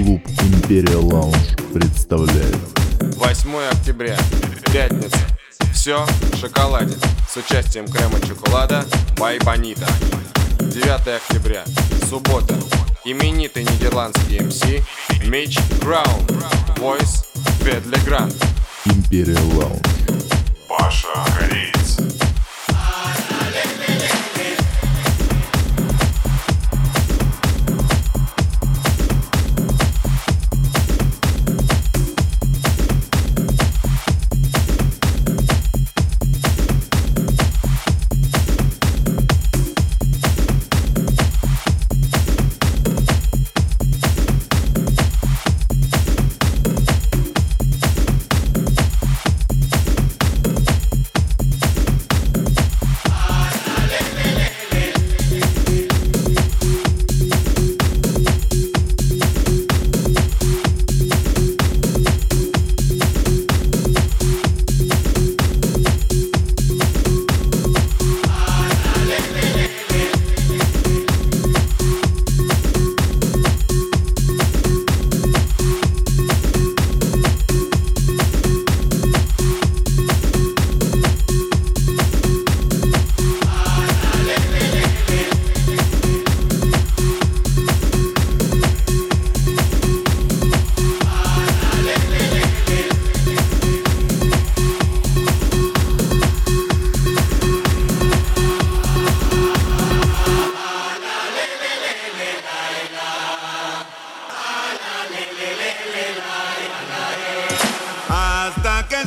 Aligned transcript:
Империя 0.00 0.96
Лаунж 0.96 1.36
представляет 1.74 2.56
8 3.16 3.54
октября, 3.70 4.16
пятница. 4.72 5.18
Все 5.74 6.06
в 6.32 6.36
шоколаде 6.38 6.96
с 7.28 7.36
участием 7.36 7.86
крема 7.86 8.18
чоколада 8.26 8.86
Бай 9.18 9.38
Бонита. 9.40 9.86
9 10.58 10.88
октября, 10.88 11.64
суббота. 12.08 12.54
Именитый 13.04 13.64
нидерландский 13.64 14.40
МС 14.40 14.62
Мич 15.26 15.58
Краун. 15.82 16.24
Voice 16.76 17.26
Федли 17.62 17.98
Грант. 18.06 18.34
Империя 18.86 19.38
Лаунж 19.54 19.82
Паша 20.66 21.08
Кореец. 21.38 22.09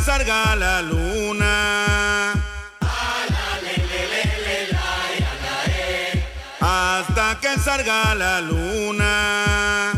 Salga 0.03 0.55
la 0.55 0.81
luna. 0.81 2.33
Hasta 6.59 7.39
que 7.39 7.57
salga 7.57 8.13
la 8.15 8.41
luna. 8.41 9.92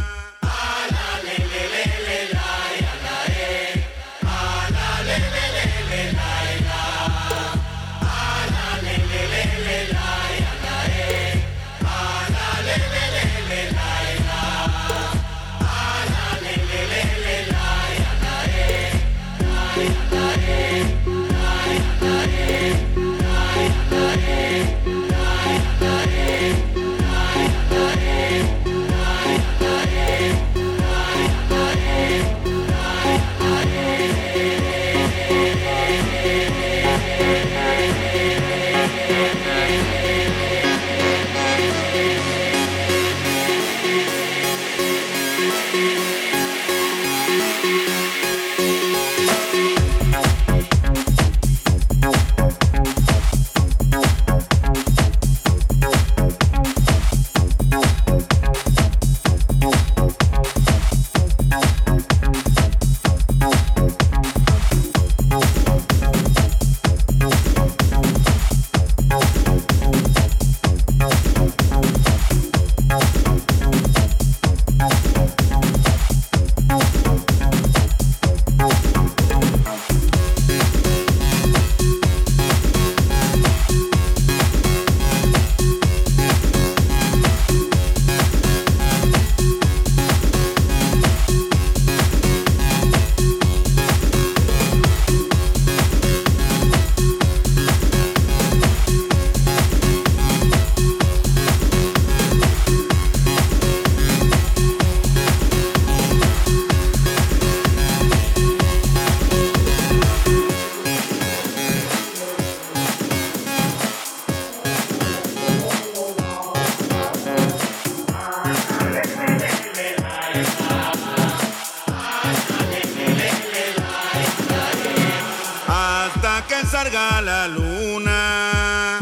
Salga 126.66 127.22
la 127.22 127.48
luna. 127.48 129.00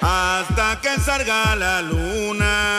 Hasta 0.00 0.80
que 0.80 1.00
salga 1.00 1.56
la 1.56 1.82
luna. 1.82 2.69